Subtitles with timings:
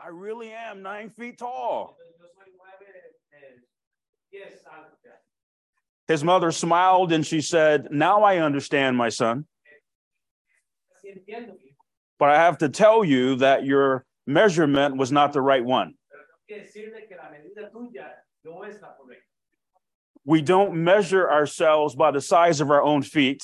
[0.00, 1.96] I really am nine feet tall.
[1.98, 3.62] Entonces, yo soy nueve,
[4.32, 4.94] diez alto.
[6.06, 9.44] His mother smiled and she said, Now I understand, my son,
[10.96, 11.74] Así entiendo, hijo,
[12.18, 15.94] but I have to tell you that your measurement was not the right one.
[16.10, 18.06] pero tengo que decirle que la medida tuya
[18.44, 19.22] no es la correcta.
[20.24, 23.42] We don't measure ourselves by the size of our own feet.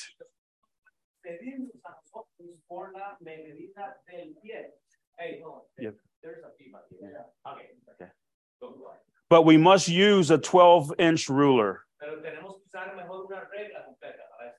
[1.27, 4.71] Medirnos a nosotros por la medida del pie.
[5.19, 5.97] Hey, no, Yep.
[6.25, 7.13] There's a feedback here.
[7.47, 7.69] Okay.
[8.01, 8.11] Okay.
[8.61, 8.91] Go, go.
[9.29, 11.81] But we must use a 12 inch ruler.
[12.01, 14.59] Pero tenemos que usar mejor una regla completa para eso.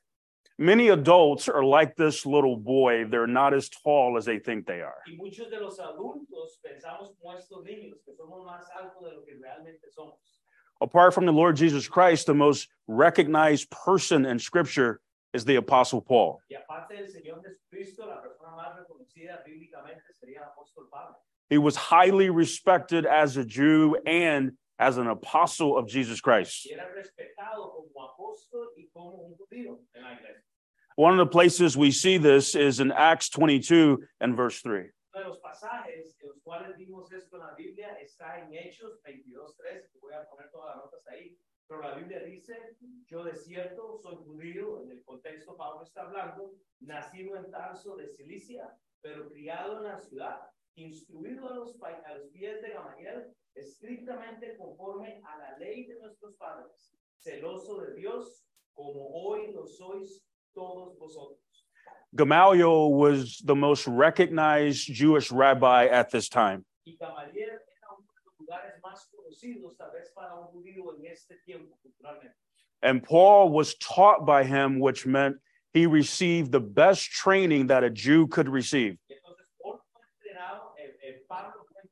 [0.57, 3.05] Many adults are like this little boy.
[3.05, 5.01] They're not as tall as they think they are.
[5.07, 9.25] Y muchos de los adultos pensamos como estos niños, que somos más altos de lo
[9.25, 10.19] que realmente somos.
[10.81, 14.99] Apart from the Lord Jesus Christ, the most recognized person in scripture
[15.33, 16.41] is the Apostle Paul.
[21.47, 21.53] Y aparte del Señor Jesucristo, la persona más reconocida bíblicamente sería el apóstol Pablo.
[21.53, 26.65] He was highly respected as a Jew and as an apostle of Jesus Christ.
[26.65, 30.43] Y era respetado como apóstol y como un judío en la iglesia.
[30.97, 34.91] One of the places we see this is in Acts 22 and verse 3.
[35.13, 39.01] Uno de los pasajes en los cuales vimos esto en la Biblia está en Hechos
[39.03, 41.37] 22.13, que voy a poner todas las notas ahí.
[41.67, 46.53] Pero la Biblia dice, yo de cierto soy judío, en el contexto Pablo está hablando,
[46.79, 53.33] nacido en Tarso de Cilicia, pero criado en la ciudad, a los, pies de Gamaliel,
[53.55, 60.21] estrictamente conforme a la ley de nuestros padres, celoso de Dios, como hoy lo sois
[60.53, 61.39] todos vosotros.
[62.13, 66.65] Gamaliel was the most recognized Jewish rabbi at this time.
[66.85, 71.11] Y Gamaliel era uno de los lugares más conocidos, tal vez para un judío en
[71.11, 72.35] este tiempo culturalmente.
[72.81, 75.37] And Paul was taught by him, which meant
[75.73, 78.97] he received the best training that a Jew could receive.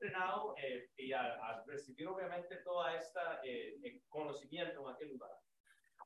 [0.04, 5.32] Entrenado eh, y a, a recibir obviamente toda esta eh, eh, conocimiento en aquel lugar.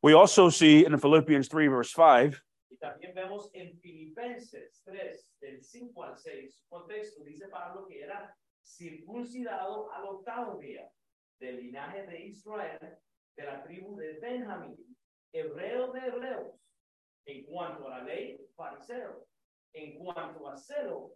[0.03, 2.37] We also see in Philippians 3, verse 5,
[2.69, 8.01] Y también vemos en Filipenses 3, del 5 al 6, su contexto, dice Pablo que
[8.01, 10.87] era circuncidado al octavo día
[11.39, 12.99] del linaje de Israel,
[13.35, 14.77] de la tribu de Benjamín,
[15.31, 16.59] hebreo de hebreos,
[17.25, 19.25] en cuanto a la ley, fariseo,
[19.73, 21.13] en cuanto a celo,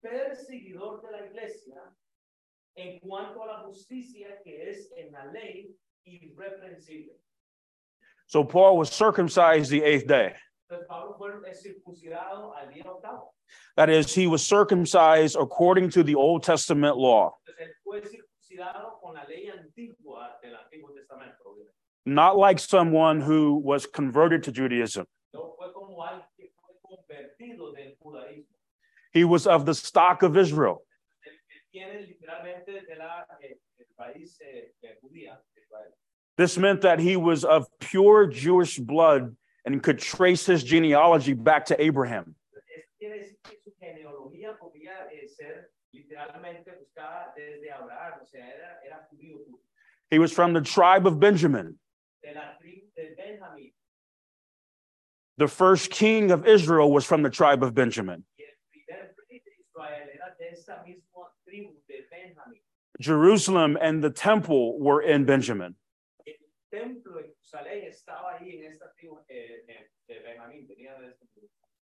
[0.00, 1.94] perseguidor de la iglesia,
[2.76, 5.70] en cuanto a la justicia que es en la ley,
[6.06, 7.14] irreprensible.
[8.26, 10.34] so Paul was circumcised the eighth day.
[10.70, 13.28] Entonces Pablo fue circuncidado al día octavo.
[13.76, 19.00] That is, he was circumcised according to the Old Testament law, Entonces él fue circuncidado
[19.02, 21.36] con la ley antigua del Antiguo Testamento.
[21.44, 21.74] obviamente.
[22.06, 25.06] not like someone who was converted to Judaism.
[25.32, 28.56] No fue como alguien que fue convertido del judaísmo.
[29.12, 30.82] He was of the stock of Israel.
[32.42, 35.40] Él, él viene literalmente de la, eh, del país eh, eh, judía.
[35.54, 35.92] de Israel.
[36.36, 41.64] This meant that he was of pure Jewish blood and could trace his genealogy back
[41.66, 42.34] to Abraham.
[42.52, 48.46] Esto quiere decir que su genealogía podía eh, ser literalmente buscada desde Abraham, o sea,
[48.46, 49.38] era, era judío.
[50.10, 51.78] He was from the tribe of Benjamin.
[52.22, 53.72] de la tribu de Benjamín.
[55.36, 58.24] The first king of Israel was from the tribe of Benjamin.
[58.38, 61.13] Y el primer rey de Israel era de esta misma.
[63.00, 65.76] Jerusalem and the temple were in Benjamin.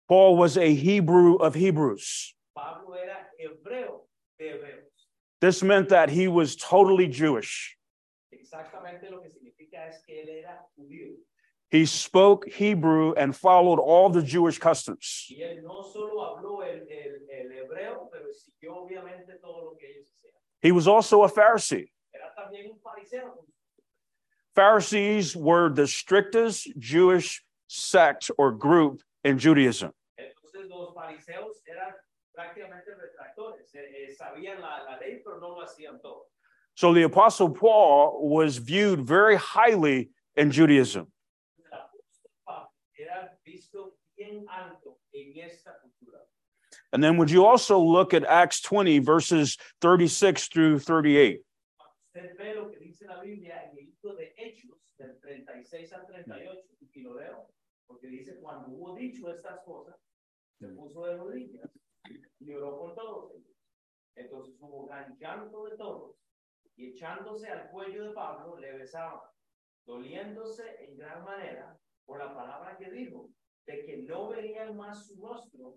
[0.08, 2.34] Paul was a Hebrew of Hebrews.
[5.40, 7.76] This meant that he was totally Jewish.
[11.70, 15.26] He spoke Hebrew and followed all the Jewish customs.
[15.30, 17.17] Y él no solo habló el, el
[17.78, 20.34] hebreo, pero siguió obviamente todo lo que ellos hacían.
[20.60, 21.90] He was also a Pharisee.
[22.12, 23.44] Era también un fariseo.
[24.54, 29.92] Pharisees were the strictest Jewish sect or group in Judaism.
[30.18, 31.94] Entonces los fariseos eran
[32.34, 36.26] prácticamente retractores, eh, eh, sabían la, la ley, pero no lo hacían todo.
[36.74, 41.12] So the Apostle Paul was viewed very highly in Judaism.
[46.92, 51.40] And then would you also look at Acts 20, verses 36 through 38?
[51.76, 55.92] Cuando usted ve lo que dice la Biblia en el libro de Hechos, del 36
[55.92, 56.68] al 38,
[56.98, 57.46] y lo leo,
[57.86, 59.96] porque dice, cuando hubo dicho estas cosas,
[60.58, 60.76] se mm.
[60.76, 61.70] puso de rodillas
[62.40, 63.56] y oró con todos ellos.
[64.16, 66.16] Entonces hubo gran llanto de todos,
[66.76, 69.20] y echándose al cuello de Pablo, le besaban,
[69.86, 73.30] doliéndose en gran manera por la palabra que dijo,
[73.66, 75.76] de que no verían más su rostro,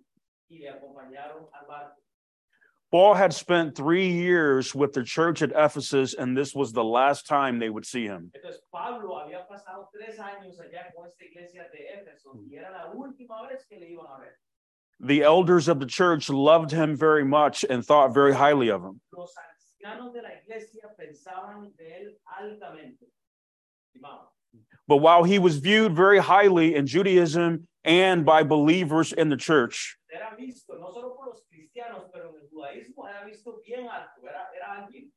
[0.51, 2.01] y le acompañaron al barco.
[2.92, 7.25] Paul had spent three years with the church at Ephesus, and this was the last
[7.25, 8.31] time they would see him.
[8.36, 12.92] Entonces Pablo había pasado tres años allá con esta iglesia de Éfeso y era la
[12.94, 14.38] última vez que le iban a ver.
[15.00, 19.00] The elders of the church loved him very much and thought very highly of him.
[24.88, 29.98] But while he was viewed very highly in Judaism and by believers in the church,
[30.14, 34.22] Era visto no solo por los cristianos, pero en el judaísmo era visto bien alto.
[34.28, 35.12] Era, era alguien.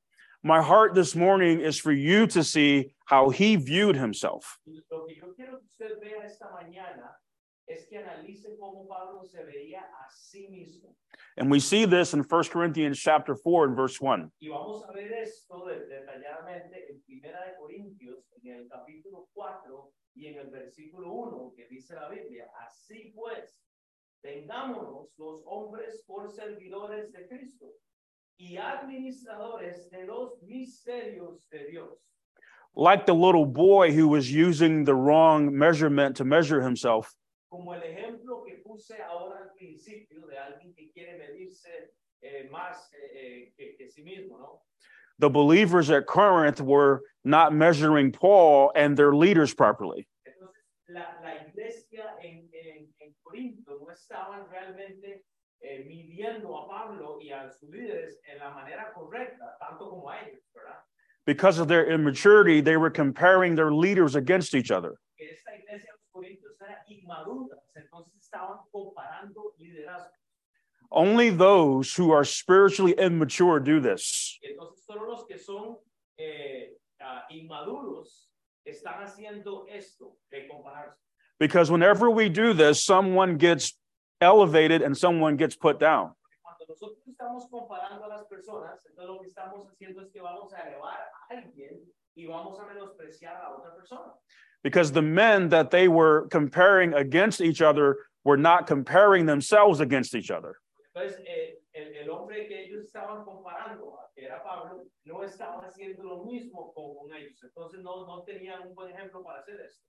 [0.44, 4.58] my heart this morning is for you to see how he viewed himself.
[11.36, 11.84] Y Lo que yo quiero que usted vea esta mañana es que analice cómo Pablo
[11.84, 11.84] se veía a sí mismo.
[11.84, 14.30] And we see this in 1 Corinthians chapter 4 and verse 1.
[14.40, 19.92] Y vamos a ver esto de- detalladamente en Primera de Corintios, en el capítulo 4
[20.14, 23.58] y en el versículo 1, que dice la Biblia, así pues,
[24.22, 27.66] tengámonos los hombres por servidores de Cristo
[28.38, 31.98] y administradores de los misterios de Dios.
[32.76, 37.12] Like the little boy who was using the wrong measurement to measure himself,
[37.54, 42.92] Como el ejemplo que puse ahora al principio de alguien que quiere medirse eh, más
[42.92, 44.62] eh, eh, que, que sí mismo, ¿no?
[45.20, 50.04] the believers at Corinth were not measuring Paul and their leaders properly.
[50.26, 55.22] Entonces, la, la iglesia en, en, en Corinto no estaban realmente
[55.62, 60.18] eh, midiendo a Pablo y a sus líderes en la manera correcta, tanto como a
[60.26, 60.80] ellos, ¿verdad?
[61.24, 64.96] Because of their immaturity, they were comparing their leaders against each other.
[65.16, 65.93] Esta iglesia
[66.64, 70.12] de los era inmadura, entonces estaban comparando liderazgo.
[70.90, 74.38] Only those who are spiritually immature do this.
[74.42, 75.76] Entonces solo los que son
[76.16, 78.30] eh, ah, inmaduros
[78.64, 81.00] están haciendo esto de compararse.
[81.38, 83.76] Because whenever we do this, someone gets
[84.20, 86.14] elevated and someone gets put down.
[86.42, 90.52] Cuando nosotros estamos comparando a las personas, entonces lo que estamos haciendo es que vamos
[90.54, 91.80] a elevar a alguien
[92.14, 94.14] y vamos a menospreciar a otra persona.
[94.64, 100.14] Because the men that they were comparing against each other were not comparing themselves against
[100.14, 100.56] each other.
[100.96, 106.02] Entonces, eh, el, el hombre que ellos estaban comparando, que era Pablo, no estaba haciendo
[106.02, 107.38] lo mismo con, con ellos.
[107.44, 109.82] Entonces, no, no tenían un buen ejemplo para hacer esto.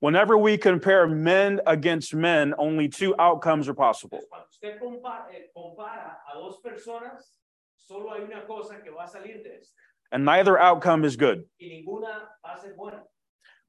[0.00, 4.20] Whenever we compare men against men, only two outcomes are possible.
[4.28, 7.38] Cuando usted compa- eh, compara a dos personas,
[7.76, 9.74] solo hay una cosa que va a salir de esto.
[10.12, 11.44] And neither outcome is good.
[11.60, 13.02] Y ninguna va a ser buena.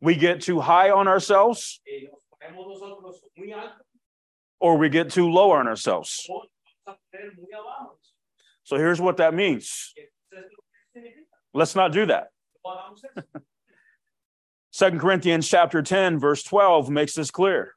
[0.03, 3.83] We get too high on ourselves Eh, nos ponemos nosotros muy alto
[4.59, 6.27] or we get too low on ourselves.
[6.29, 6.50] o nos
[6.85, 7.97] vamos a poner muy abajo.
[8.63, 9.94] So here's what that means.
[9.97, 11.27] Entonces, ¿lo que significa?
[11.53, 12.27] Let's not do that.
[12.65, 13.23] No hagamos eso.
[14.71, 17.75] Second Corinthians chapter 10 verse 12 makes this clear.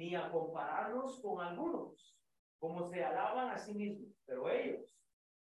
[0.00, 2.16] Ni a compararnos con algunos,
[2.58, 4.08] como se alaban a sí mismos.
[4.24, 4.96] Pero ellos,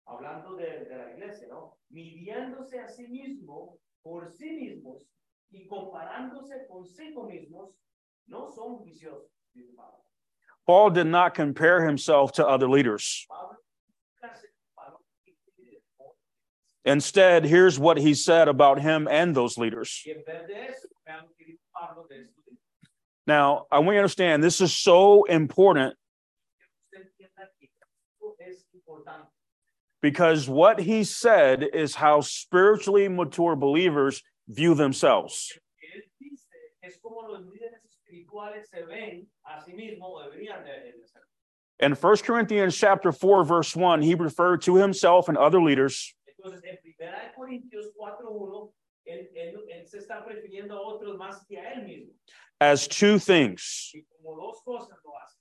[0.06, 1.78] hablando de, de la iglesia, ¿no?
[1.88, 5.08] Midiéndose a sí mismo por sí mismos
[5.50, 7.70] y comparándose consigo mismos,
[8.26, 10.04] no son juiciosos, dice Pablo.
[10.66, 13.26] Paul did not compare himself to other leaders.
[13.26, 13.56] Pablo
[13.88, 16.12] nunca se comparó con
[16.84, 20.04] Instead, here's what he said about him and those leaders.
[23.26, 25.94] Now, I want you to understand this is so important
[30.02, 35.58] because what he said is how spiritually mature believers view themselves.
[41.80, 46.14] In 1 Corinthians chapter 4 verse 1, he referred to himself and other leaders
[52.64, 54.24] Entonces, en Primera de Corintios 4.1, él, él, él se está refiriendo a otros más
[54.24, 54.24] que a él mismo.
[54.24, 54.24] as two things.
[54.24, 55.36] Y como dos cosas lo hace.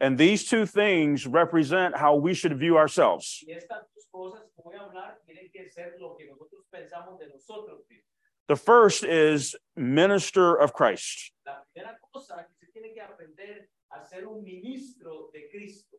[0.00, 3.44] And these two things represent how we should view ourselves.
[3.46, 7.18] Y estas dos cosas que voy a hablar tienen que ser lo que nosotros pensamos
[7.18, 8.04] de nosotros mismos.
[8.46, 11.32] The first is minister of Christ.
[11.46, 15.96] La primera cosa que se tiene que aprender a ser un ministro de Cristo.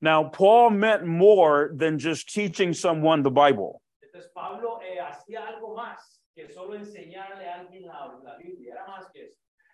[0.00, 3.82] Now, Paul meant more than just teaching someone the Bible.
[4.14, 4.18] Eh,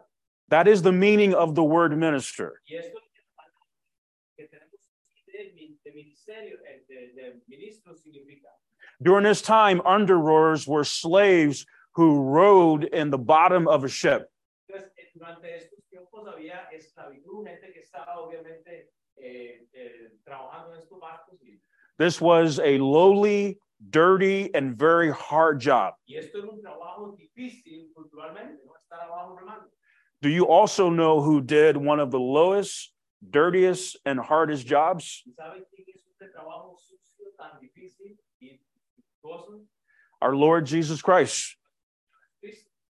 [0.49, 2.61] That is the meaning of the word minister.
[2.66, 3.66] Y esto es la palabra
[4.37, 4.80] que tenemos
[5.26, 8.49] de, min- de ministerio, eh, de, de ministro significa.
[9.02, 14.30] During this time, under rowers were slaves who rowed in the bottom of a ship.
[16.12, 21.00] Entonces, durante estos tiempos había esclavitud, gente que estaba obviamente eh, eh, trabajando en estos
[21.00, 21.42] barcos.
[21.42, 21.61] Y,
[21.99, 23.59] This was a lowly,
[23.90, 25.95] dirty, and very hard job.
[26.07, 28.75] y esto era un trabajo difícil culturalmente, ¿no?
[28.75, 29.71] Estar abajo remando.
[30.21, 32.92] Do you also know who did one of the lowest,
[33.31, 35.23] dirtiest, and hardest jobs?
[35.26, 39.64] ¿Y saben quién hizo este trabajo sucio, tan difícil y dificultoso?
[40.21, 41.57] Our Lord Jesus Christ.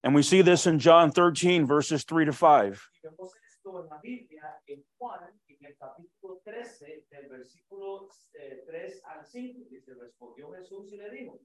[0.04, 2.90] And we see this in John 13, verses 3 to 5.
[2.94, 8.64] Y vemos esto en la Biblia, en Juan, en el capítulo 13, del versículo eh,
[8.66, 11.42] 3 al 5, dice, respondió Jesús y le dijo,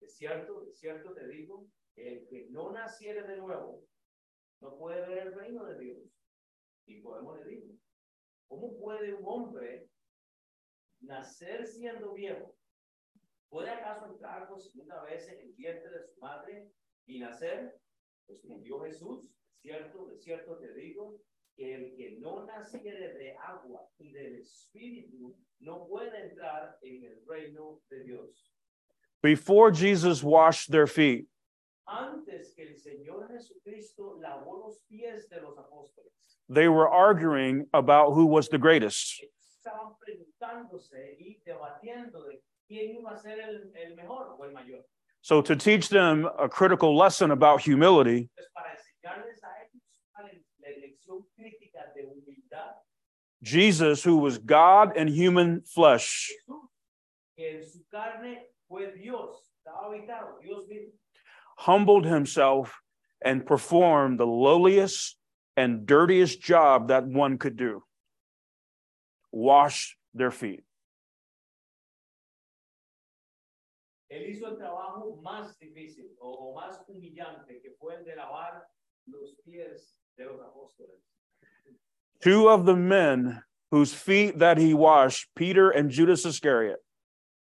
[0.00, 3.82] de cierto, de cierto te digo, el que no naciere de nuevo,
[4.60, 5.98] no puede ver el reino de Dios.
[6.86, 7.66] Y podemos le dijo,
[8.46, 9.88] ¿cómo puede un hombre
[11.00, 12.54] nacer siendo viejo?
[13.48, 16.70] ¿Puede acaso entrar por segunda vez en el vientre de su madre
[17.06, 17.72] y nacer?
[18.26, 19.30] Jesús,
[19.62, 21.20] cierto, de cierto te digo,
[21.56, 27.24] que el que no naciere de agua y del Espíritu no puede entrar en el
[27.26, 28.52] reino de Dios.
[29.22, 31.26] Before Jesus washed their feet,
[31.88, 36.12] Antes que el Señor Jesucristo lavó los pies de los apóstoles,
[36.48, 39.22] they were arguing about who was the greatest.
[39.66, 44.84] estaban preguntándose y debatiendo de quién iba a ser el, el mejor o el mayor.
[45.26, 48.30] So, to teach them a critical lesson about humility,
[53.42, 56.30] Jesus, who was God in human flesh,
[61.56, 62.80] humbled himself
[63.20, 65.16] and performed the lowliest
[65.56, 67.82] and dirtiest job that one could do
[69.32, 70.62] wash their feet.
[74.08, 74.56] Él hizo el
[75.26, 78.64] más difícil o, o más humillante, que fue el de lavar
[79.06, 81.02] los pies de los apóstoles.
[82.20, 86.80] Two of the men whose feet that he washed, Peter and Judas Iscariot,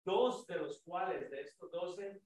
[0.05, 2.21] Dos de los cuales de estos doce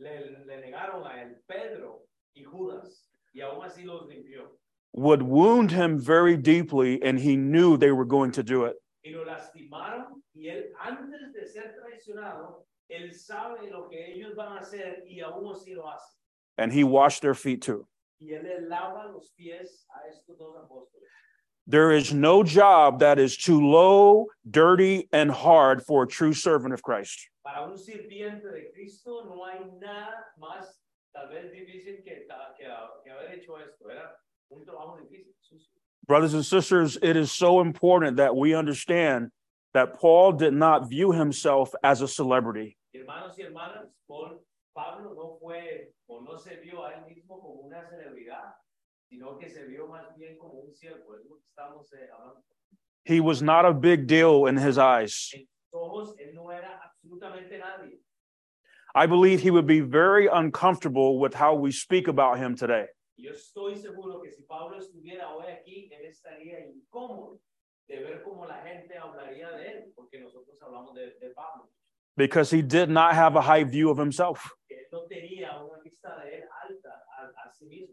[0.00, 4.58] le, le negaron a él, Pedro y Judas, y aún así los limpió.
[4.94, 8.76] would wound him very deeply, and he knew they were going to do it.
[9.04, 14.56] Y lo lastimaron, y él, antes de ser traicionado, él sabe lo que ellos van
[14.56, 16.16] a hacer y aún así lo hace.
[16.56, 17.86] And he washed their feet too.
[18.20, 21.06] Y él le lava los pies a estos dos apóstoles.
[21.66, 26.72] There is no job that is too low, dirty, and hard for a true servant
[26.72, 27.28] of Christ.
[27.44, 30.64] Para un sirviente de Cristo no hay nada más
[31.14, 32.26] tal vez difícil que,
[32.58, 33.88] que, ah, que haber hecho esto.
[33.90, 34.10] Era
[34.50, 35.34] un trabajo difícil.
[36.06, 39.30] Brothers and sisters, it is so important that we understand
[39.74, 42.76] that Paul did not view himself as a celebrity.
[42.94, 44.40] Hermanos y hermanas, Paul-
[44.74, 48.54] Pablo no fue o no se vio a él mismo como una celebridad,
[49.08, 51.14] sino que se vio más bien como un siervo.
[51.16, 52.42] Es lo que estamos eh, hablando.
[53.04, 55.30] He was not a big deal in his eyes.
[55.32, 57.98] En él no era absolutamente nadie.
[58.94, 62.86] I believe he would be very uncomfortable with how we speak about him today.
[63.16, 67.40] Yo estoy seguro que si Pablo estuviera hoy aquí, él estaría incómodo
[67.88, 71.70] de ver cómo la gente hablaría de él, porque nosotros hablamos de, de Pablo.
[72.18, 74.52] because he did not have a high view of himself.
[74.90, 75.06] No
[76.58, 77.86] alta sí.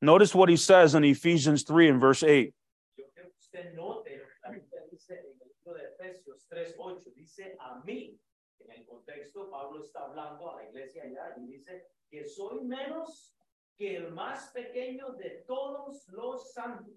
[0.00, 2.54] Notice what he says in Ephesians 3 and verse 8.
[2.96, 3.26] Yo creo
[3.74, 8.16] note lo que la Biblia dice en el libro de Efesios 3.8, dice a mí.
[8.60, 13.36] En el contexto, Pablo está hablando a la iglesia allá y dice que soy menos
[13.76, 16.94] que el más pequeño de todos los santos.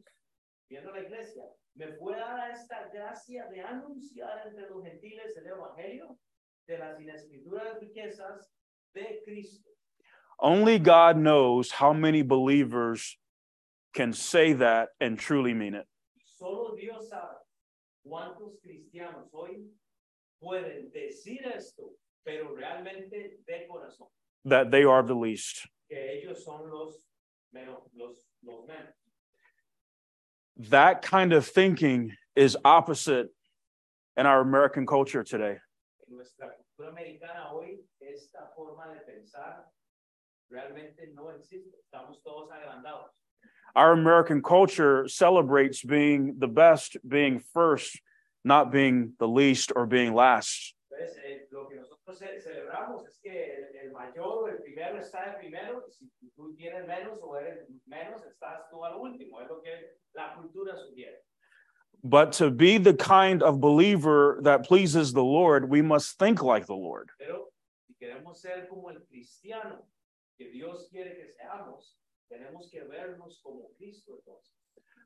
[0.70, 1.44] Viendo la iglesia,
[1.76, 6.18] me fue dada esta gracia de anunciar entre los gentiles el evangelio
[6.68, 8.52] de las inescrituras riquezas
[8.94, 9.70] de Cristo.
[10.40, 13.18] Only God knows how many believers
[13.94, 15.88] can say that and truly mean it.
[16.26, 17.38] Solo Dios sabe
[18.04, 19.72] cuántos cristianos hoy
[20.40, 24.10] pueden decir esto, pero realmente de corazón,
[24.44, 25.66] that they are the least.
[25.90, 27.08] que ellos son los
[27.52, 28.94] menos, los, los menos.
[30.60, 33.28] That kind of thinking is opposite
[34.18, 35.58] in our American culture today.
[36.10, 39.66] En nuestra cultura americana hoy, esta forma de pensar
[40.50, 41.76] realmente no existe.
[41.86, 43.10] Estamos todos agrandados.
[43.76, 48.02] Our American culture celebrates being the best, being first,
[48.44, 50.74] not being the least or being last.
[50.92, 51.78] Entonces, eh, lo que
[52.14, 56.54] ce- celebramos es que el, el mayor el primero está de primero, y si tú
[56.56, 61.24] tienes menos o eres menos, estás tú al último, es lo que la cultura sugiere.
[62.04, 66.66] But to be the kind of believer that pleases the Lord, we must think like
[66.68, 67.10] the Lord.
[67.18, 67.52] Pero
[67.88, 69.88] si queremos ser como el cristiano
[70.38, 71.96] que Dios quiere que seamos,
[72.30, 74.52] Tenemos que vernos como Cristo entonces.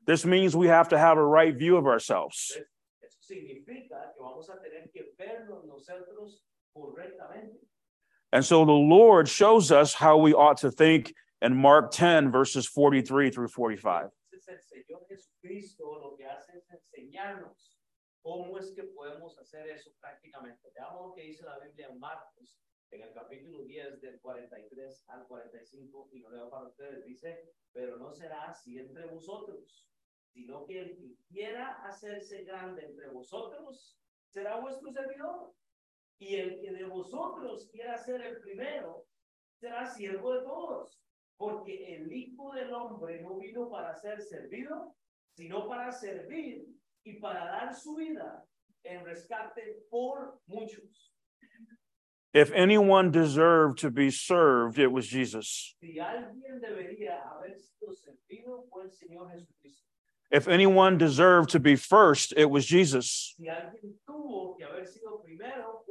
[0.06, 2.50] This means we have to have a right view of ourselves.
[3.00, 6.42] Eso significa que vamos a tener que vernos nosotros.
[8.32, 11.12] And so the Lord shows us how we ought to think
[11.42, 14.08] in Mark 10, verses 43 through 45.
[14.32, 17.76] Entonces el Señor Jesucristo lo que hace es enseñarnos
[18.22, 20.70] cómo es que podemos hacer eso prácticamente.
[20.74, 22.56] Veamos lo que dice la Biblia en Marcos,
[22.90, 27.04] en el capítulo 10 del 43 al 45, y lo leo para ustedes.
[27.04, 29.86] Dice, pero no será así entre vosotros,
[30.32, 33.98] sino que el que quiera hacerse grande entre vosotros
[34.28, 35.52] será vuestro servidor.
[36.22, 39.06] Y el que de vosotros quiera ser el primero
[39.58, 41.00] será siervo de todos.
[41.36, 44.94] Porque el Hijo del Hombre no vino para ser servido,
[45.34, 46.64] sino para servir
[47.02, 48.44] y para dar su vida
[48.84, 51.10] en rescate por muchos.
[52.32, 55.74] If anyone deserved to be served, it was Jesus.
[55.80, 59.88] Si alguien debería haber sido servido fue el Señor Jesucristo.
[60.30, 63.34] If anyone deserved to be first, it was Jesus.
[63.36, 65.81] Si alguien tuvo que haber sido primero.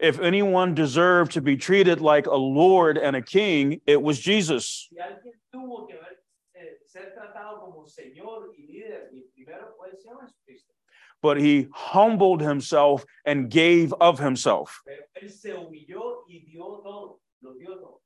[0.00, 4.88] If anyone deserved to be treated like a Lord and a king, it was Jesus.
[4.88, 6.16] Si alguien tuvo que haber,
[6.54, 10.72] eh, ser tratado como Señor y líder, y primero fue el Señor Jesucristo.
[11.20, 14.80] But he humbled himself and gave of himself.
[14.86, 18.00] Pero él se humilló y dio todo, lo dio todo.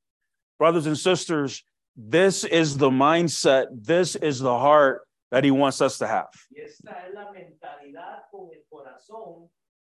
[0.59, 1.63] Brothers and sisters,
[1.97, 6.27] this is the mindset, this is the heart that he wants us to have.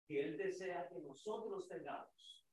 [0.09, 2.45] Y esta es la mentalidad con el corazón que Él desea que nosotros tengamos.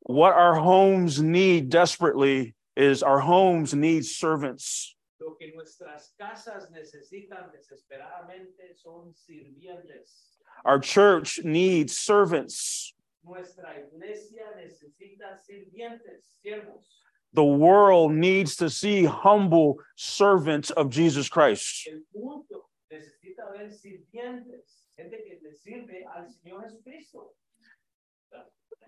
[0.00, 4.94] What our homes need desperately is our homes need servants.
[5.20, 10.36] Lo que nuestras casas necesitan desesperadamente son sirvientes.
[10.64, 12.94] Our church needs servants.
[13.24, 16.86] Nuestra iglesia necesita sirvientes, siervos.
[17.34, 21.88] The world needs to see humble servants of Jesus Christ.
[21.88, 27.30] El mundo necesita ver sirvientes, gente que le sirve al Señor Jesucristo.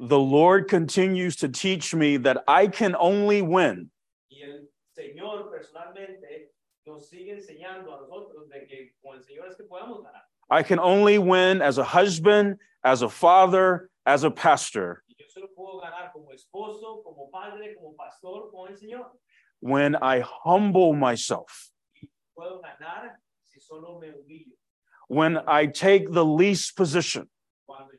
[0.01, 3.91] The Lord continues to teach me that I can only win
[4.31, 6.49] Y el Señor personalmente
[6.87, 10.23] nos sigue enseñando a nosotros de que con el Señor es que podamos ganar.
[10.51, 15.27] I can only win as a husband, as a father, as a pastor Y yo
[15.29, 19.07] solo puedo ganar como esposo, como padre, como pastor con el Señor.
[19.61, 21.71] when I humble myself,
[25.11, 27.29] when I take the least position,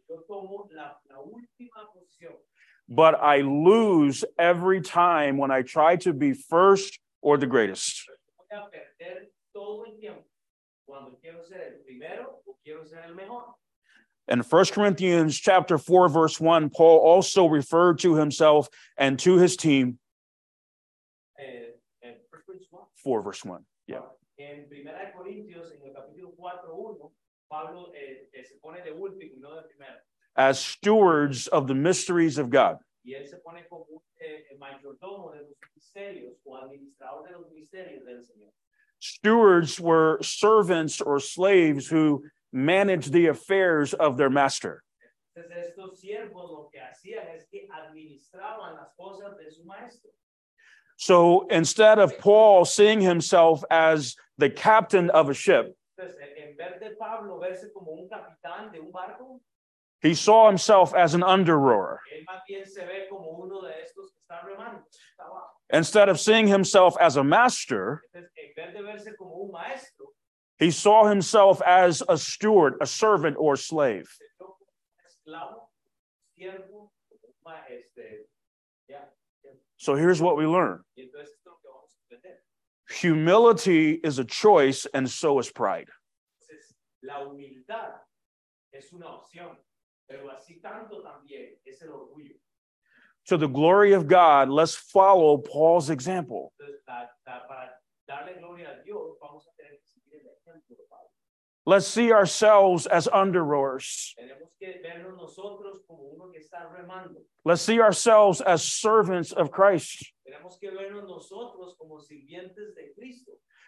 [0.10, 2.30] yo tomo la, la
[2.88, 8.08] but I lose every time when I try to be first or the greatest.
[8.50, 10.24] Voy a perder todo el tiempo.
[10.88, 13.44] Cuando quiero ser el primero o quiero ser el mejor.
[14.30, 19.58] In 1 Corinthians chapter 4 verse 1, Paul also referred to himself and to his
[19.58, 20.00] team
[21.38, 23.66] Eh, en 1 Corinthians 1, 4 verse 1.
[23.88, 24.00] Yeah.
[24.44, 27.12] En Corintios, en el capítulo 4.1,
[27.48, 30.00] Pablo eh, eh, se pone de último y no de primero.
[30.36, 32.80] As stewards of the mysteries of God.
[33.04, 37.52] Y él se pone como un eh, mayordomo de los misterios o administrador de los
[37.52, 38.52] misterios del Señor.
[39.00, 42.24] Stewards were servants or slaves who
[42.54, 44.84] managed the affairs of their master.
[45.36, 50.12] Entonces estos siervos lo que hacían es que administraban las cosas de su maestro.
[51.02, 55.76] So instead of Paul seeing himself as the captain of a ship,
[60.00, 62.02] he saw himself as an under rower.
[62.14, 65.50] él más bien se ve como uno de estos que está remando, está abajo.
[65.74, 68.04] Instead of seeing himself as a master,
[70.60, 74.08] he saw himself as a steward, a servant, or slave.
[74.08, 75.70] se vio como un esclavo,
[76.38, 78.28] siervo, como un ma- este,
[78.88, 79.00] ya.
[79.82, 82.38] So here's what we learn Y entonces esto es lo que vamos a aprender.
[82.88, 85.90] humility is a choice, and so is pride.
[86.40, 87.94] Entonces, la humildad
[88.72, 89.58] es una opción,
[90.08, 92.36] pero así tanto también es el orgullo.
[93.26, 96.54] To the glory of God, let's follow Paul's example.
[101.66, 104.16] Let's see ourselves as under rowers.
[104.18, 107.22] Tenemos que vernos nosotros como uno que está remando.
[107.46, 110.12] Let's see ourselves as servants of Christ.
[110.60, 111.30] Que vernos
[111.78, 112.94] como de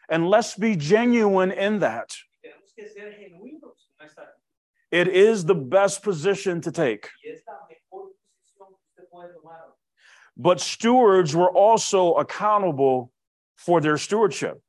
[0.10, 2.16] And let's be genuine in that.
[2.76, 4.28] Que ser genuinos en esta
[4.92, 7.10] It is the best position to take.
[7.24, 9.74] y es la mejor posición que usted puede tomar.
[10.36, 13.12] But stewards were also accountable
[13.56, 14.62] for their stewardship.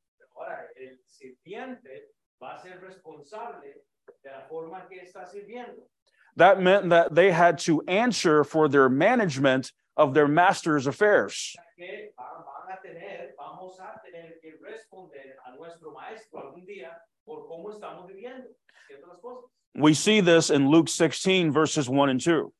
[2.44, 3.82] Ahora, el sirviente va a ser responsable
[4.22, 5.88] de la forma que está sirviendo.
[6.36, 11.54] That meant that they had to answer for their management of their master's affairs.
[11.76, 16.90] que van, van a tener, vamos a tener que responder a nuestro maestro algún día
[17.24, 18.48] por cómo estamos viviendo
[18.86, 19.50] ciertas cosas.
[19.76, 22.52] We see this in Luke 16, verses 1 and 2.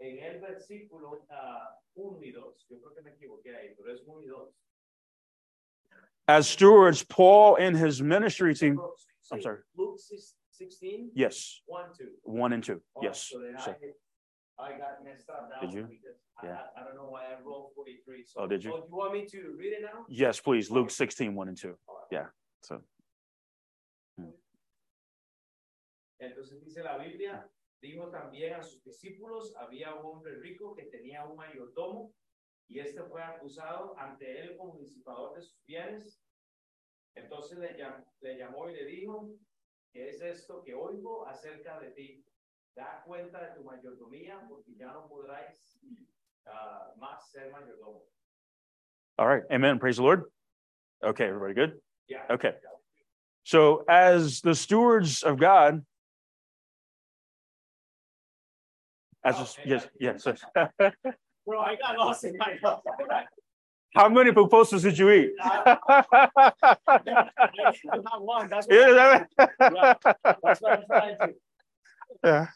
[0.00, 1.78] Y vemos esto en el capítulo 16 del Evangelio de Lucas, en el versículo ah,
[1.94, 2.66] 1 y 2.
[2.70, 4.54] Yo creo que me equivoqué ahí, pero es 1 y 2.
[6.28, 8.78] As stewards, Paul and his ministry team,
[9.32, 9.60] I'm sorry.
[9.74, 12.04] Luke 16, yes, 1, 2.
[12.24, 12.80] 1 and 2.
[12.96, 13.22] Oh, Yes.
[13.30, 13.70] So So-
[14.58, 15.60] I, I got messed up now.
[15.60, 15.88] Did you?
[16.42, 16.58] Yeah.
[16.76, 18.24] I, I don't know why I rolled forty-three.
[18.24, 18.72] So- Oh, did you?
[18.72, 20.04] Oh, you want me to read it now?
[20.08, 20.70] Yes, please.
[20.70, 21.74] Luke 16, 1 and 2.
[22.10, 22.26] Yeah.
[22.62, 22.82] So,
[26.20, 27.48] Entonces dice la Biblia,
[27.80, 32.12] dijo también a sus discípulos, había un hombre rico que tenía un mayordomo
[32.68, 36.20] y este fue acusado ante él como disipador de sus bienes.
[37.14, 39.30] Entonces le, llam- le llamó y le dijo,
[39.92, 42.24] ¿qué es esto que oigo acerca de ti?
[42.74, 45.80] Da cuenta de tu mayordomía porque ya no podráis
[46.46, 48.04] ah, más ser mayordomo.
[49.18, 49.42] all right.
[49.50, 49.78] Amen.
[49.80, 50.24] Praise the Lord.
[51.02, 51.80] Okay, everybody good?
[52.08, 52.22] Ya.
[52.30, 52.52] Okay.
[53.42, 55.84] So, as the stewards of God,
[59.28, 60.26] as a, Okay, yes, yes.
[60.26, 60.92] yes.
[61.46, 62.86] Bro, I got lost in my thoughts.
[63.96, 65.32] How many proposals did you eat?
[65.44, 65.80] Not
[68.20, 69.24] one, that's what- Yeah,
[70.42, 71.34] that's what I'm trying to.
[72.24, 72.46] Yeah.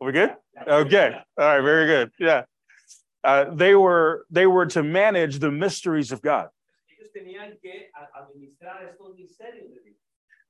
[0.00, 0.34] We good?
[0.66, 1.16] Okay.
[1.38, 1.60] All right.
[1.60, 2.10] Very good.
[2.18, 2.42] Yeah.
[3.24, 6.48] Uh, they were they were to manage the mysteries of God.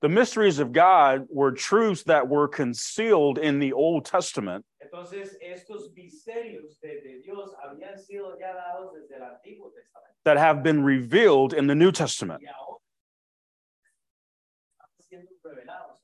[0.07, 7.01] The mysteries of God were truths that were concealed in the Old Testament Entonces, de,
[7.03, 10.15] de Dios habían sido ya dados desde el Antiguo Testamento.
[10.25, 12.41] that have been revealed in the New Testament.
[12.41, 12.79] Y ahora
[15.01, 15.99] están siendo revelados.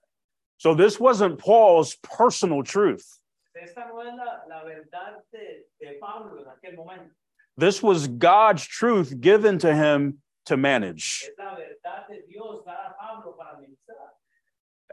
[0.57, 3.07] So this wasn't Paul's personal truth.
[3.55, 7.15] Esta no es la, la verdad de, de Pablo en aquel momento.
[7.57, 11.25] This was God's truth given to him to manage.
[11.29, 14.11] Es la verdad de Dios dada a Pablo para administrar.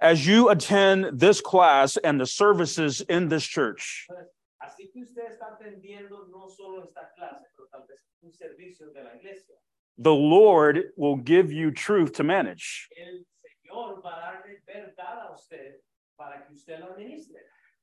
[0.02, 4.30] As you attend this class and the services in this church, Entonces,
[4.62, 9.04] así que usted está atendiendo no solo esta clase, pero tal vez un servicio de
[9.04, 9.56] la iglesia.
[9.98, 12.88] the Lord will give you truth to manage.
[12.98, 15.74] El Señor va a darle verdad a usted
[16.18, 17.42] para que usted lo administre.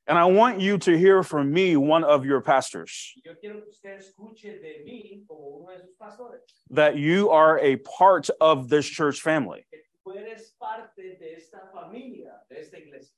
[0.09, 3.61] And I want you to hear from me, one of your pastors, Y Yo quiero
[3.61, 8.31] que usted escuche de mí como uno de sus pastores, that you are a part
[8.41, 9.67] of this church family.
[10.07, 13.15] Que tú eres parte de esta familia, de esta iglesia.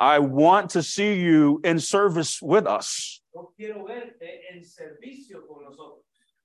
[0.00, 3.22] I want to see you in service with us.
[3.32, 6.02] Yo quiero verte en servicio con nosotros.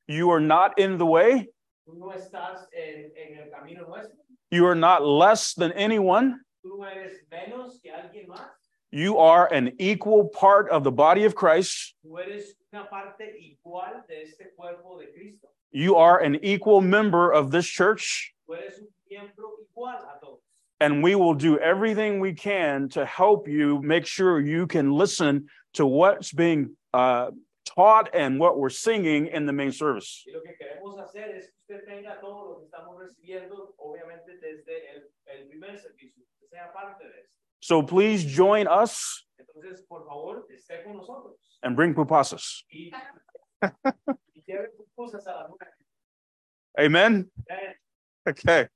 [0.08, 1.48] You are not in the way,
[1.88, 4.16] Tú no estás en, en el camino nuestro.
[4.52, 6.40] you are not less than anyone.
[6.64, 8.50] Tú eres menos que alguien más.
[8.92, 11.96] You are an equal part of the body of Christ.
[12.06, 15.48] Tú eres una parte igual de este cuerpo de Cristo.
[15.72, 18.34] You are an equal member of this church.
[18.48, 20.40] Tú eres un miembro igual a todos.
[20.82, 25.48] And we will do everything we can to help you make sure you can listen
[25.74, 27.32] to what's being uh,
[27.66, 30.24] taught and what we're singing in the main service.
[30.26, 34.40] Y lo que queremos hacer es que usted tenga todo lo que estamos recibiendo, obviamente
[34.40, 37.30] desde el, el primer servicio, que sea parte de esto.
[37.62, 42.64] So please join us Entonces, por favor, esté con nosotros and bring pupusas.
[42.72, 42.92] y,
[44.34, 45.68] y lleve tus cosas a la luna.
[46.80, 47.30] Amen.
[48.28, 48.68] Okay.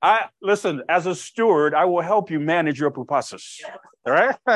[0.00, 3.60] I listen, as a steward, I will help you manage your pupusas.
[4.06, 4.36] All right.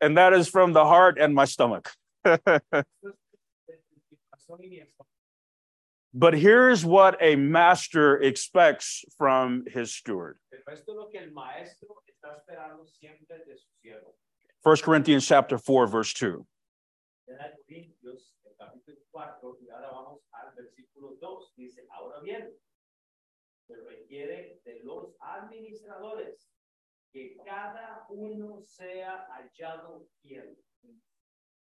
[0.00, 1.90] And that is from the heart and my stomach.
[6.14, 10.38] But here's what a master expects from his steward.
[10.50, 14.14] Pero esto es lo que el maestro está esperando siempre de su siervo.
[14.62, 16.44] 1 Corinthians chapter 4, verse 2.
[17.28, 22.50] En el Corintios, el capítulo 4, y ahora vamos al versículo 2, dice, ahora bien,
[23.66, 26.48] se requiere de los administradores
[27.12, 30.56] que cada uno sea hallado fiel.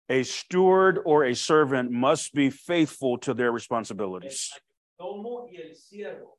[0.10, 4.52] A steward or a servant must be faithful to their responsibilities.
[4.99, 6.38] mayordomo y el siervo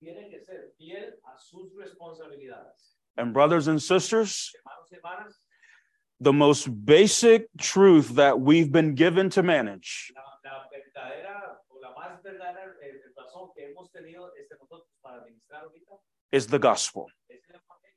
[0.00, 2.96] tienen que ser fiel a sus responsabilidades.
[3.16, 5.43] And brothers and sisters, Hermanos hermanas,
[6.24, 11.36] the most basic truth that we've been given to manage la, la verdadera
[11.70, 16.00] o la más verdadera eh, razón que hemos tenido este nosotros para administrar ahorita
[16.32, 17.06] is the gospel.
[17.28, 17.94] es el evangelio.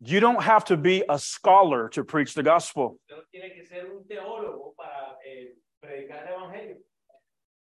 [0.00, 2.98] You don't have to be a scholar to preach the gospel.
[3.08, 6.76] Usted no tiene que ser un teólogo para eh, predicar el evangelio.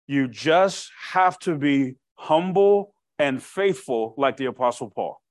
[0.08, 5.22] You just have to be humble and faithful like the Apostle Paul.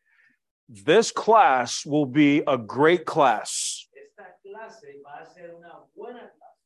[0.68, 6.58] This class will be a great class Esta clase va a ser una buena clase.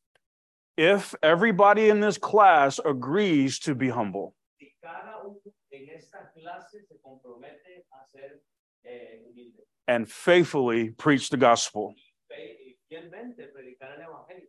[0.77, 4.35] if everybody in this class agrees to be humble.
[4.61, 5.41] Si cada uno
[5.73, 8.41] en esta clase se compromete a ser
[8.85, 9.19] eh,
[9.89, 11.95] and faithfully preach the gospel.
[12.29, 14.47] fe- y fielmente predicar el evangelio.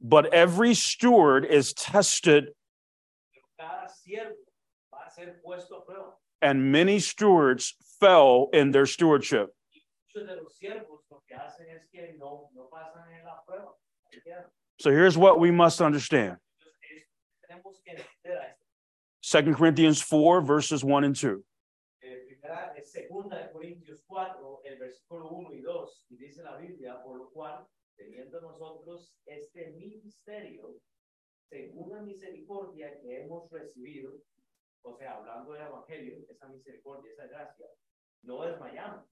[0.00, 2.54] But every steward is tested,
[5.20, 6.12] ser puesto a prueba.
[6.42, 9.48] and many stewards fell in their stewardship.
[10.14, 13.74] Muchos de los siervos lo que hacen es que no, no pasan en la prueba.
[14.78, 17.08] So here's what we must understand Entonces, es-
[17.46, 18.64] tenemos que entender a esto.
[19.22, 21.42] 2 Corinthians 4, verses 1 and 2.
[22.02, 26.56] Eh, primera, es segunda de Corintios 4, el versículo 1 y 2, y dice la
[26.56, 30.80] Biblia, por lo cual, teniendo nosotros este ministerio,
[31.50, 34.14] según la misericordia que hemos recibido,
[34.82, 37.66] o sea, hablando del Evangelio, esa misericordia, esa gracia,
[38.22, 39.06] no desmayamos.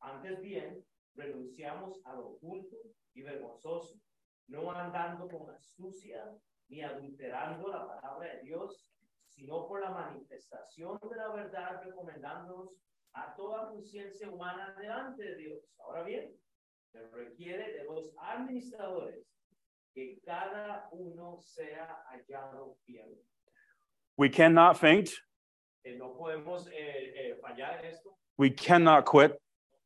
[0.00, 2.76] Antes bien, renunciamos a lo oculto
[3.14, 3.98] y vergonzoso,
[4.46, 6.24] no andando con astucia
[6.68, 8.92] ni adulterando la palabra de Dios,
[9.28, 12.76] sino por la manifestación de la verdad, recomendándonos
[13.14, 15.74] a toda conciencia humana delante de Dios.
[15.78, 16.36] Ahora bien,
[16.92, 19.26] se requiere de los administradores
[19.94, 23.18] que cada uno sea hallado fiel.
[24.18, 25.10] We cannot faint,
[25.84, 29.38] Eh, no podemos eh, eh, fallar en esto, we cannot quit,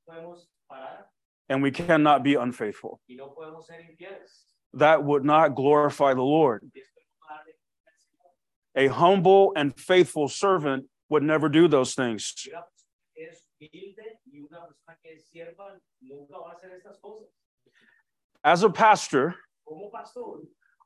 [0.08, 0.36] no
[1.48, 2.98] and we cannot be unfaithful.
[3.06, 4.46] y no podemos ser infieles.
[4.72, 6.62] That would not glorify the Lord.
[6.74, 8.90] Y esto no va a darle gloria al Señor.
[8.90, 12.34] A humble and faithful servant would never do those things.
[12.46, 16.54] Y una persona que es humilde y una persona que es sierva nunca va a
[16.54, 17.28] hacer estas cosas.
[18.42, 19.36] As a pastor,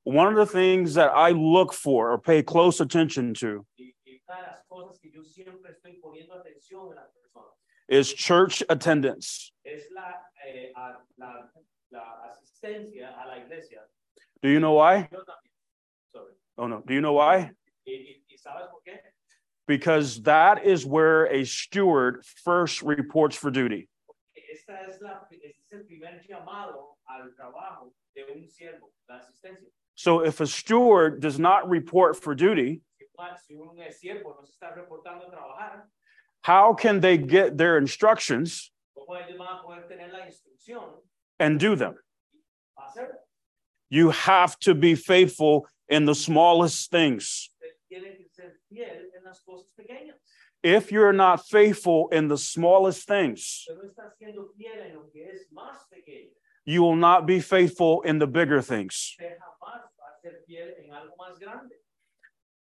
[0.07, 3.67] one of the things that I look for or pay close attention to
[7.89, 9.51] is church attendance.
[14.43, 15.09] Do you know why?
[16.13, 16.33] Sorry.
[16.57, 16.85] Oh no.
[16.87, 17.51] Do you know why?
[19.67, 23.89] Because that is where a steward first reports for duty.
[27.09, 29.69] Esta es la, este es el primer llamado al trabajo de un siervo, la asistencia.
[29.95, 34.45] So if a steward does not report for duty, Si un- Si un siervo no
[34.45, 35.85] se está reportando a trabajar,
[36.43, 41.01] how can they get their instructions ¿cómo ellos van a poder tener la instrucción
[41.39, 41.97] and do them?
[43.89, 47.51] You have to be faithful in the smallest things.
[47.63, 50.17] Usted tiene que ser fiel en las cosas pequeñas.
[50.63, 53.67] If you're not faithful in the smallest things,
[56.67, 59.15] You will not be faithful in the bigger things.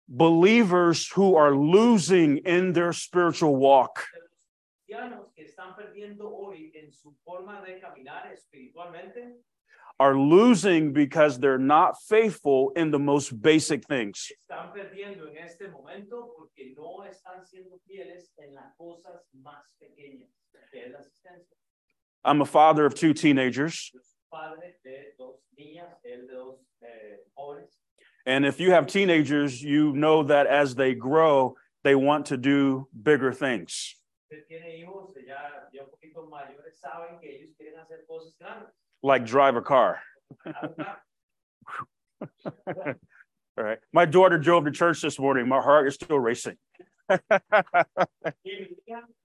[0.07, 4.05] Believers who are losing in their spiritual walk
[9.99, 14.31] are losing because they're not faithful in the most basic things.
[22.27, 23.93] I'm a father of two teenagers.
[28.27, 32.89] And if you have teenagers, you know that as they grow, they want to do
[33.01, 33.95] bigger things.
[39.03, 40.01] Like drive a car.
[43.59, 43.79] All right.
[43.93, 45.49] My daughter drove to church this morning.
[45.49, 46.57] My heart is still racing.
[48.45, 48.79] Y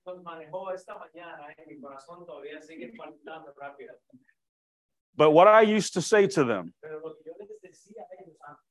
[0.05, 3.93] nos manejó esta mañana y mi corazón todavía sigue palpitando rápido.
[5.15, 8.23] But what I used to say to them Pero lo que yo les decía a
[8.23, 8.63] ellos antes,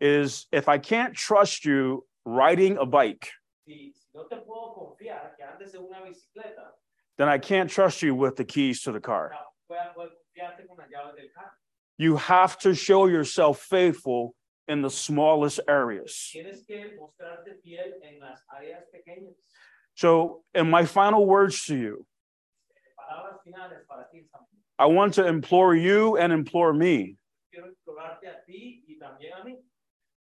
[0.00, 3.30] is if I can't trust you riding a bike,
[3.66, 6.72] si, si no te puedo confiar que andes en una bicicleta,
[7.16, 9.30] then I can't trust you with the keys to the car.
[9.32, 11.52] no voy a poder confiarte con las llaves del carro.
[11.98, 14.34] You have to show yourself faithful
[14.68, 16.30] in the smallest areas.
[16.34, 19.34] Tienes que mostrarte fiel en las áreas pequeñas.
[19.94, 22.06] So, in my final words to you,
[22.98, 24.46] Palabras finales para ti, Samuel.
[24.78, 27.16] I want to implore you and implore me
[27.52, 29.56] Quiero implorarte a ti y también a mí.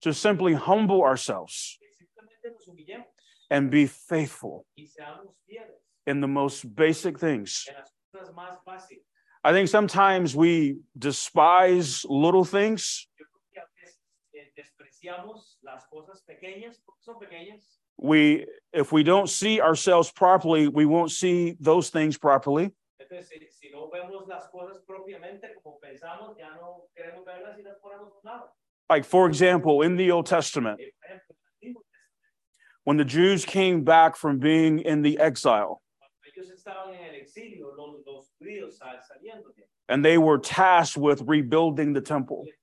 [0.01, 3.05] to simply humble ourselves Que simplemente nos humillemos
[3.51, 5.75] and be faithful y seamos fieles
[6.07, 7.67] in the most basic things.
[7.69, 9.03] en las cosas más fáciles.
[9.43, 13.07] I think sometimes we despise little things.
[13.19, 13.97] Yo creo que a veces
[14.35, 17.79] eh, despreciamos las cosas pequeñas porque son pequeñas.
[17.97, 22.71] We, if we don't see ourselves properly, we won't see those things properly.
[22.99, 27.57] Entonces, si, si no no vemos las cosas propiamente como pensamos, ya no queremos verlas
[27.59, 28.49] y las ponemos a lado.
[28.89, 31.31] Like, for example, in the Old Testament, por ejemplo,
[31.63, 36.15] en el Antiguo Testamento, when the Jews came back from being in the exile cuando
[36.25, 40.97] ellos estaban en el exilio, los, los judíos sal- saliendo de and they were tasked
[40.97, 42.60] with rebuilding the temple, Y entonces ellos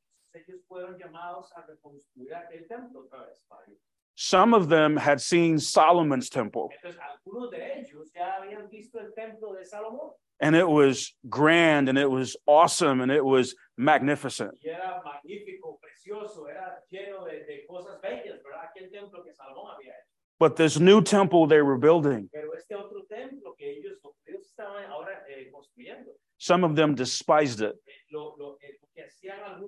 [0.79, 3.43] fueron llamados a reconstruir aquel templo otra vez
[4.15, 9.13] some of them had seen Solomon's temple Entonces, algunos de ellos ya habían visto el
[9.15, 10.11] templo de Salomón
[10.41, 14.53] and it was grand and it was awesome and it was magnificent.
[14.63, 18.65] y era magnífico, precioso, era lleno de, de cosas bellas, ¿verdad?
[18.71, 20.09] Aquel templo que Salomón había hecho.
[20.39, 24.15] But this new temple they were building, Pero este otro templo que ellos, los
[24.45, 27.75] estaban ahora eh, construyendo, some of them despised it.
[27.87, 29.68] eh, lo, lo, eh, lo que hacían algunos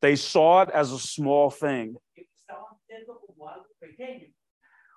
[0.00, 4.28] They saw it as a small thing, que estaban viendo como algo pequeño,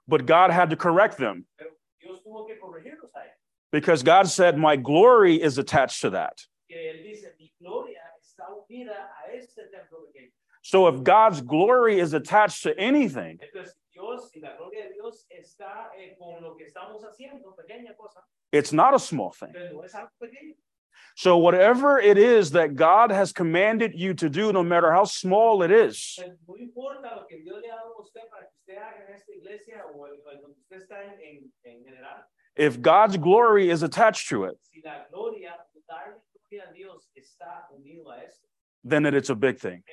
[0.07, 3.37] but God had to correct them pero Dios tuvo que corregirlos a ellos.
[3.71, 6.39] because God said, My glory is attached to that.
[6.69, 10.31] Que él dice, mi gloria está unida a este templo pequeño.
[10.61, 15.25] So if God's glory is attached to anything, Entonces, Dios y la gloria de Dios
[15.29, 19.53] está eh, con lo que estamos haciendo, pequeña cosa, it's not a small thing.
[21.15, 25.61] So, whatever it is that God has commanded you to do, no matter how small
[25.61, 26.19] it is,
[32.55, 35.53] if God's glory is attached to it, si la gloria,
[35.89, 38.47] darle gloria a Dios está unido a esto,
[38.83, 39.83] then it, it's a big thing.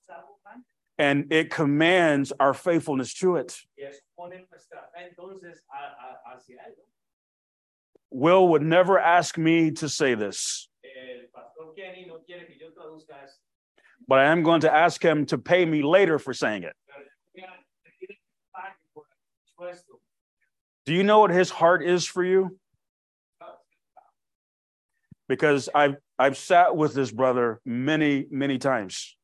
[0.00, 0.64] es algo grande.
[0.98, 3.56] And it commands our faithfulness to it.
[8.14, 12.70] Will would never ask me to say this, El pastor Kenny no quiere que yo
[12.70, 13.40] traduzca esto.
[14.06, 16.76] but I am going to ask him to pay me later for saying it.
[16.86, 17.02] pero
[17.34, 18.16] yo voy a pedir que
[18.54, 19.98] pague por el impuesto.
[20.86, 22.56] Do you know what his heart is for you?
[25.26, 29.16] Because I've I've sat with this brother many, many times.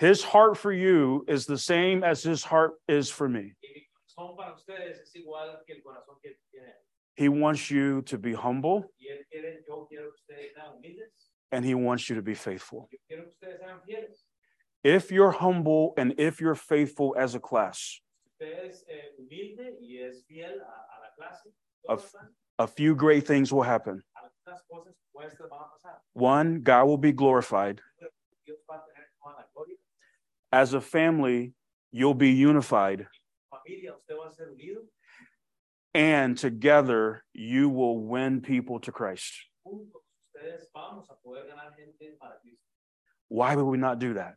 [0.00, 3.52] His heart for you is the same as his heart is for me.
[3.62, 6.74] Y mi corazón para ustedes es igual que el corazón que tiene él.
[7.16, 11.12] He wants you to be humble Y él quiere, yo quiero que ustedes sean humildes.
[11.52, 12.88] and he wants you to be faithful.
[12.90, 14.24] Yo quiero que ustedes sean fieles.
[14.82, 19.76] If you're humble and if you're faithful as a class, Si usted es eh, humilde
[19.82, 21.52] y es fiel a, a la clase,
[21.88, 22.26] Of- todas
[22.58, 24.02] a few great things will happen.
[24.16, 25.96] algunas cosas nuestras van a pasar.
[26.14, 27.82] One, God will be glorified.
[30.52, 31.54] As a family,
[31.92, 33.06] you'll be unified.
[35.94, 39.32] And together, you will win people to Christ.
[43.28, 44.34] Why would we not do that?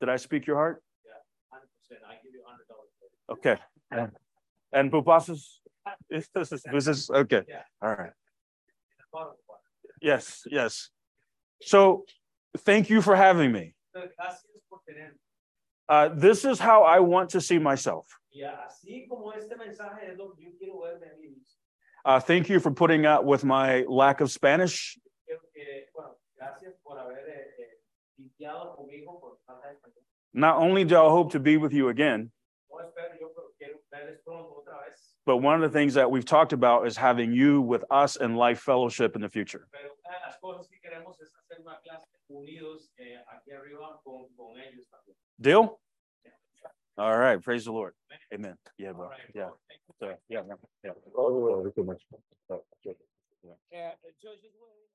[0.00, 0.82] Did I speak your heart?
[1.52, 1.96] 100%.
[2.08, 2.42] I give you
[3.30, 3.36] $100.
[3.36, 3.56] Okay.
[4.72, 5.60] And, Pupusas?
[6.10, 6.52] Is this,
[6.86, 7.42] is okay.
[7.82, 8.12] All right.
[10.00, 10.90] Yes, yes.
[11.62, 12.04] So
[12.58, 13.74] thank you for having me.
[13.98, 15.14] Entonces, gracias por tener.
[15.88, 18.06] Uh, this is how I want to see myself.
[18.30, 21.56] Y así como este mensaje es lo que yo quiero ver de mí mismo.
[22.04, 24.98] Uh, thank you for putting up with my lack of Spanish.
[25.26, 27.80] Quiero que, bueno, gracias por haber eh, eh,
[28.18, 30.04] limpiado conmigo por falta de español.
[30.34, 32.30] Not only do I hope to be with you again,
[32.70, 35.14] No espero yo, pero quiero verles pronto otra vez.
[35.24, 38.36] but one of the things that we've talked about is having you with us in
[38.36, 39.66] life fellowship in the future.
[42.28, 44.00] Pero una de las cosas que queremos es hacer una clase unidos eh, aquí arriba
[44.04, 45.16] con, con ellos también.
[45.38, 45.78] Deal?
[46.96, 47.40] All right.
[47.42, 47.94] Praise the Lord.
[48.32, 48.56] Amen.
[48.76, 49.04] Yeah, bro.
[49.04, 49.46] All right, Yeah.
[49.46, 49.94] well, thank you.
[49.98, 50.42] So, yeah,
[53.42, 53.54] yeah.
[53.70, 54.50] Eh, yo- yo-